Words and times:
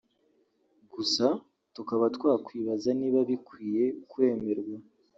gusa 0.93 1.25
tukaba 1.75 2.05
twakwibaza 2.15 2.89
niba 2.99 3.19
bikwiye 3.29 3.83
kwemerwa 4.11 4.75